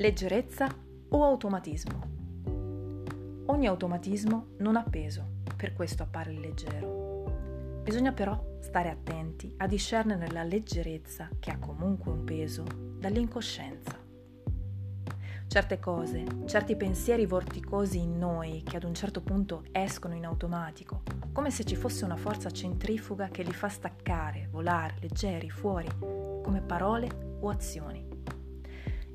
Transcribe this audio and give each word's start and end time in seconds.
Leggerezza 0.00 0.68
o 1.08 1.24
automatismo? 1.24 3.42
Ogni 3.46 3.66
automatismo 3.66 4.50
non 4.58 4.76
ha 4.76 4.84
peso, 4.84 5.40
per 5.56 5.72
questo 5.72 6.04
appare 6.04 6.30
leggero. 6.30 7.80
Bisogna 7.82 8.12
però 8.12 8.58
stare 8.60 8.90
attenti 8.90 9.52
a 9.56 9.66
discernere 9.66 10.30
la 10.30 10.44
leggerezza, 10.44 11.28
che 11.40 11.50
ha 11.50 11.58
comunque 11.58 12.12
un 12.12 12.22
peso, 12.22 12.62
dall'incoscienza. 12.96 13.98
Certe 15.48 15.80
cose, 15.80 16.24
certi 16.44 16.76
pensieri 16.76 17.26
vorticosi 17.26 17.98
in 17.98 18.18
noi 18.18 18.62
che 18.62 18.76
ad 18.76 18.84
un 18.84 18.94
certo 18.94 19.20
punto 19.20 19.64
escono 19.72 20.14
in 20.14 20.26
automatico, 20.26 21.02
come 21.32 21.50
se 21.50 21.64
ci 21.64 21.74
fosse 21.74 22.04
una 22.04 22.16
forza 22.16 22.52
centrifuga 22.52 23.30
che 23.30 23.42
li 23.42 23.52
fa 23.52 23.68
staccare, 23.68 24.46
volare 24.48 24.94
leggeri 25.00 25.50
fuori, 25.50 25.88
come 25.98 26.62
parole 26.64 27.38
o 27.40 27.48
azioni. 27.48 28.06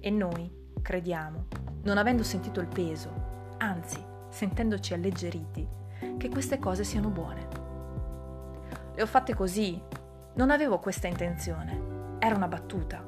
E 0.02 0.10
noi, 0.10 0.62
crediamo, 0.84 1.48
non 1.84 1.98
avendo 1.98 2.22
sentito 2.22 2.60
il 2.60 2.68
peso, 2.68 3.56
anzi 3.58 4.06
sentendoci 4.30 4.94
alleggeriti, 4.94 5.68
che 6.18 6.30
queste 6.30 6.60
cose 6.60 6.84
siano 6.84 7.10
buone. 7.10 7.48
Le 8.94 9.02
ho 9.02 9.08
fatte 9.08 9.34
così, 9.34 9.82
non 10.36 10.52
avevo 10.52 10.78
questa 10.78 11.08
intenzione, 11.08 12.18
era 12.20 12.36
una 12.36 12.48
battuta. 12.48 13.04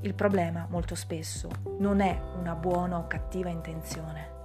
Il 0.00 0.14
problema, 0.14 0.66
molto 0.68 0.94
spesso, 0.94 1.48
non 1.78 2.00
è 2.00 2.20
una 2.38 2.54
buona 2.54 2.98
o 2.98 3.06
cattiva 3.06 3.48
intenzione. 3.48 4.40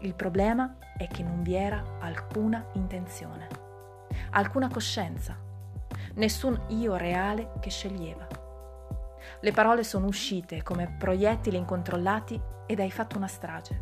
Il 0.00 0.14
problema 0.14 0.76
è 0.96 1.06
che 1.06 1.22
non 1.22 1.42
vi 1.42 1.54
era 1.54 1.98
alcuna 2.00 2.66
intenzione, 2.72 3.46
alcuna 4.30 4.68
coscienza, 4.68 5.36
nessun 6.14 6.60
io 6.68 6.96
reale 6.96 7.52
che 7.60 7.70
sceglieva. 7.70 8.26
Le 9.40 9.52
parole 9.52 9.84
sono 9.84 10.06
uscite 10.06 10.62
come 10.62 10.94
proiettili 10.98 11.56
incontrollati 11.56 12.40
ed 12.66 12.80
hai 12.80 12.90
fatto 12.90 13.16
una 13.16 13.26
strage. 13.26 13.80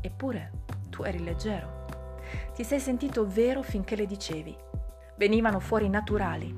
Eppure 0.00 0.50
tu 0.90 1.02
eri 1.02 1.22
leggero. 1.22 1.84
Ti 2.54 2.64
sei 2.64 2.80
sentito 2.80 3.26
vero 3.26 3.62
finché 3.62 3.96
le 3.96 4.06
dicevi. 4.06 4.56
Venivano 5.16 5.60
fuori 5.60 5.88
naturali 5.88 6.54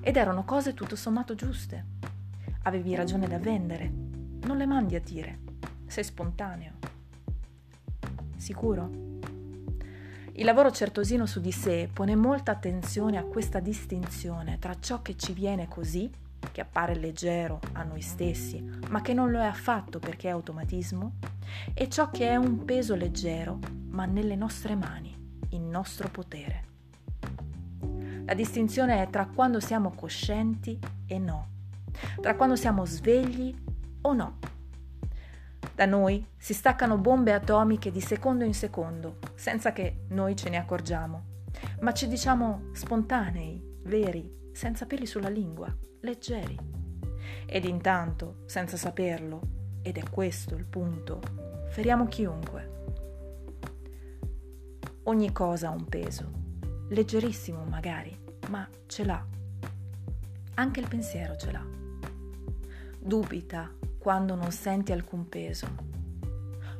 ed 0.00 0.16
erano 0.16 0.44
cose 0.44 0.74
tutto 0.74 0.96
sommato 0.96 1.34
giuste. 1.34 1.84
Avevi 2.62 2.94
ragione 2.94 3.26
da 3.26 3.38
vendere. 3.38 3.90
Non 4.42 4.56
le 4.56 4.66
mandi 4.66 4.94
a 4.96 5.00
dire. 5.00 5.38
Sei 5.86 6.04
spontaneo. 6.04 6.72
Sicuro? 8.36 8.90
Il 10.36 10.44
lavoro 10.44 10.70
certosino 10.70 11.26
su 11.26 11.40
di 11.40 11.52
sé 11.52 11.88
pone 11.92 12.16
molta 12.16 12.50
attenzione 12.50 13.18
a 13.18 13.24
questa 13.24 13.60
distinzione 13.60 14.58
tra 14.58 14.74
ciò 14.80 15.00
che 15.00 15.16
ci 15.16 15.32
viene 15.32 15.68
così 15.68 16.10
che 16.52 16.60
appare 16.60 16.94
leggero 16.94 17.60
a 17.72 17.82
noi 17.82 18.00
stessi, 18.00 18.62
ma 18.88 19.00
che 19.00 19.14
non 19.14 19.30
lo 19.30 19.40
è 19.40 19.46
affatto 19.46 19.98
perché 19.98 20.28
è 20.28 20.32
automatismo, 20.32 21.16
e 21.72 21.88
ciò 21.88 22.10
che 22.10 22.28
è 22.28 22.36
un 22.36 22.64
peso 22.64 22.94
leggero, 22.94 23.58
ma 23.88 24.04
nelle 24.04 24.36
nostre 24.36 24.74
mani, 24.74 25.16
in 25.50 25.68
nostro 25.68 26.08
potere. 26.08 26.72
La 28.26 28.34
distinzione 28.34 29.02
è 29.02 29.10
tra 29.10 29.26
quando 29.26 29.60
siamo 29.60 29.90
coscienti 29.90 30.78
e 31.06 31.18
no, 31.18 31.48
tra 32.20 32.34
quando 32.34 32.56
siamo 32.56 32.84
svegli 32.84 33.54
o 34.02 34.12
no. 34.12 34.38
Da 35.74 35.86
noi 35.86 36.24
si 36.36 36.54
staccano 36.54 36.98
bombe 36.98 37.32
atomiche 37.32 37.90
di 37.90 38.00
secondo 38.00 38.44
in 38.44 38.54
secondo, 38.54 39.18
senza 39.34 39.72
che 39.72 40.04
noi 40.08 40.36
ce 40.36 40.48
ne 40.48 40.56
accorgiamo, 40.56 41.22
ma 41.80 41.92
ci 41.92 42.08
diciamo 42.08 42.70
spontanei, 42.72 43.60
veri, 43.82 44.42
senza 44.54 44.86
peli 44.86 45.04
sulla 45.04 45.28
lingua, 45.28 45.76
leggeri. 46.00 46.56
Ed 47.44 47.64
intanto, 47.64 48.42
senza 48.46 48.76
saperlo, 48.76 49.40
ed 49.82 49.98
è 49.98 50.08
questo 50.08 50.54
il 50.54 50.64
punto, 50.64 51.20
feriamo 51.70 52.06
chiunque. 52.06 52.72
Ogni 55.02 55.32
cosa 55.32 55.68
ha 55.68 55.72
un 55.72 55.84
peso, 55.86 56.30
leggerissimo 56.88 57.64
magari, 57.64 58.16
ma 58.48 58.66
ce 58.86 59.04
l'ha. 59.04 59.26
Anche 60.54 60.80
il 60.80 60.88
pensiero 60.88 61.36
ce 61.36 61.50
l'ha. 61.50 61.66
Dubita 63.00 63.70
quando 63.98 64.36
non 64.36 64.52
senti 64.52 64.92
alcun 64.92 65.28
peso. 65.28 65.66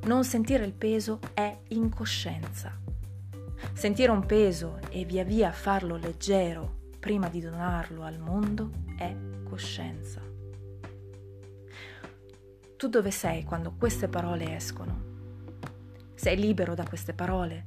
Non 0.05 0.25
sentire 0.25 0.65
il 0.65 0.75
peso 0.75 1.19
è 1.35 1.59
incoscienza. 1.69 2.79
Sentire 3.73 4.13
un 4.13 4.25
peso 4.25 4.79
e 4.91 5.05
via 5.05 5.25
via 5.25 5.51
farlo 5.51 5.97
leggero 5.97 6.83
prima 7.05 7.29
di 7.29 7.39
donarlo 7.39 8.03
al 8.03 8.19
mondo 8.19 8.71
è 8.97 9.15
coscienza. 9.43 10.23
Tu 12.79 12.89
dove 12.89 13.11
sei 13.11 13.45
quando 13.45 13.75
queste 13.77 14.09
parole 14.09 14.57
escono? 14.57 15.03
Sei 16.15 16.39
libero 16.39 16.75
da 16.75 16.85
queste 16.85 17.13
parole? 17.13 17.67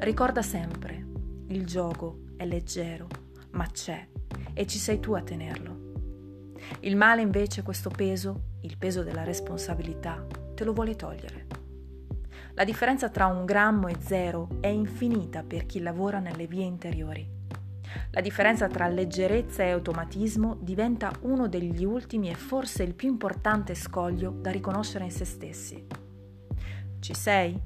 Ricorda 0.00 0.42
sempre, 0.42 1.02
il 1.46 1.64
gioco 1.64 2.24
è 2.36 2.44
leggero, 2.44 3.08
ma 3.52 3.66
c'è 3.68 4.06
e 4.52 4.66
ci 4.66 4.76
sei 4.76 5.00
tu 5.00 5.14
a 5.14 5.22
tenerlo. 5.22 6.52
Il 6.80 6.94
male 6.94 7.22
invece 7.22 7.62
questo 7.62 7.88
peso, 7.88 8.56
il 8.60 8.76
peso 8.76 9.02
della 9.02 9.24
responsabilità, 9.24 10.26
te 10.54 10.64
lo 10.64 10.74
vuole 10.74 10.94
togliere. 10.94 11.46
La 12.52 12.64
differenza 12.64 13.08
tra 13.08 13.24
un 13.24 13.46
grammo 13.46 13.88
e 13.88 13.96
zero 13.98 14.58
è 14.60 14.66
infinita 14.66 15.42
per 15.42 15.64
chi 15.64 15.80
lavora 15.80 16.18
nelle 16.18 16.46
vie 16.46 16.64
interiori. 16.64 17.40
La 18.10 18.20
differenza 18.20 18.68
tra 18.68 18.88
leggerezza 18.88 19.62
e 19.62 19.70
automatismo 19.70 20.56
diventa 20.60 21.10
uno 21.22 21.48
degli 21.48 21.84
ultimi 21.84 22.30
e 22.30 22.34
forse 22.34 22.82
il 22.82 22.94
più 22.94 23.08
importante 23.08 23.74
scoglio 23.74 24.30
da 24.30 24.50
riconoscere 24.50 25.04
in 25.04 25.10
se 25.10 25.24
stessi. 25.24 25.86
Ci 26.98 27.14
sei? 27.14 27.60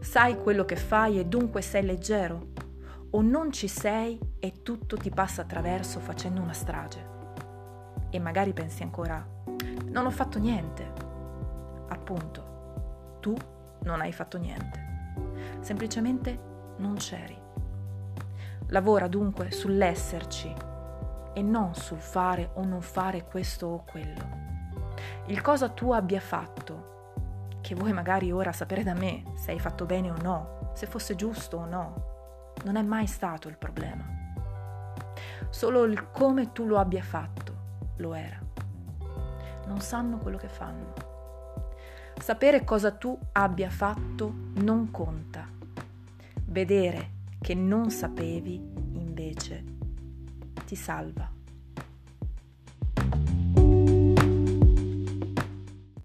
Sai 0.00 0.36
quello 0.36 0.64
che 0.64 0.76
fai 0.76 1.18
e 1.18 1.26
dunque 1.26 1.60
sei 1.62 1.84
leggero? 1.84 2.52
O 3.10 3.22
non 3.22 3.52
ci 3.52 3.68
sei 3.68 4.18
e 4.38 4.62
tutto 4.62 4.96
ti 4.96 5.10
passa 5.10 5.42
attraverso 5.42 5.98
facendo 5.98 6.40
una 6.40 6.52
strage? 6.52 7.06
E 8.10 8.18
magari 8.18 8.52
pensi 8.52 8.82
ancora, 8.82 9.26
non 9.86 10.06
ho 10.06 10.10
fatto 10.10 10.38
niente. 10.38 10.92
Appunto, 11.88 13.18
tu 13.20 13.34
non 13.82 14.00
hai 14.00 14.12
fatto 14.12 14.38
niente. 14.38 14.86
Semplicemente 15.60 16.38
non 16.78 16.94
c'eri. 16.94 17.37
Lavora 18.68 19.08
dunque 19.08 19.50
sull'esserci 19.50 20.54
e 21.32 21.42
non 21.42 21.74
sul 21.74 22.00
fare 22.00 22.50
o 22.54 22.64
non 22.64 22.82
fare 22.82 23.24
questo 23.24 23.66
o 23.66 23.84
quello. 23.84 24.46
Il 25.26 25.40
cosa 25.40 25.68
tu 25.68 25.92
abbia 25.92 26.20
fatto, 26.20 27.12
che 27.60 27.74
vuoi 27.74 27.92
magari 27.92 28.30
ora 28.30 28.52
sapere 28.52 28.82
da 28.82 28.94
me 28.94 29.24
se 29.36 29.52
hai 29.52 29.58
fatto 29.58 29.86
bene 29.86 30.10
o 30.10 30.16
no, 30.20 30.72
se 30.74 30.86
fosse 30.86 31.14
giusto 31.14 31.58
o 31.58 31.64
no, 31.64 32.54
non 32.64 32.76
è 32.76 32.82
mai 32.82 33.06
stato 33.06 33.48
il 33.48 33.56
problema. 33.56 34.04
Solo 35.48 35.84
il 35.84 36.10
come 36.10 36.52
tu 36.52 36.66
lo 36.66 36.78
abbia 36.78 37.02
fatto 37.02 37.56
lo 37.96 38.14
era. 38.14 38.38
Non 39.66 39.80
sanno 39.80 40.18
quello 40.18 40.36
che 40.36 40.48
fanno. 40.48 40.92
Sapere 42.20 42.64
cosa 42.64 42.90
tu 42.90 43.18
abbia 43.32 43.70
fatto 43.70 44.32
non 44.56 44.90
conta. 44.90 45.46
Vedere 46.44 47.16
che 47.40 47.54
non 47.54 47.90
sapevi 47.90 48.54
invece 48.92 49.64
ti 50.66 50.76
salva. 50.76 51.37